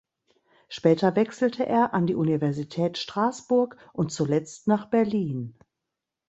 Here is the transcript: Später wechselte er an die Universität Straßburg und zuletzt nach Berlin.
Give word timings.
Später 0.67 1.15
wechselte 1.15 1.63
er 1.63 1.93
an 1.93 2.07
die 2.07 2.15
Universität 2.15 2.97
Straßburg 2.97 3.77
und 3.93 4.11
zuletzt 4.11 4.65
nach 4.67 4.89
Berlin. 4.89 5.55